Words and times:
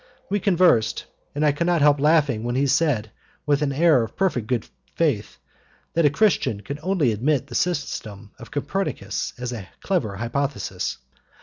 We 0.31 0.39
conversed, 0.39 1.05
and 1.35 1.45
I 1.45 1.51
could 1.51 1.67
not 1.67 1.83
help 1.83 1.99
laughing 1.99 2.43
when 2.43 2.55
he 2.55 2.65
said, 2.65 3.11
with 3.45 3.61
an 3.61 3.71
air 3.71 4.01
of 4.01 4.15
perfect 4.15 4.47
good 4.47 4.67
faith, 4.95 5.37
that 5.93 6.05
a 6.07 6.09
Christian 6.09 6.61
could 6.61 6.79
only 6.81 7.11
admit 7.11 7.45
the 7.45 7.53
system 7.53 8.31
of 8.39 8.49
Copernicus 8.49 9.33
as 9.37 9.53
a 9.53 9.67
clever 9.83 10.15
hypothesis. 10.15 10.97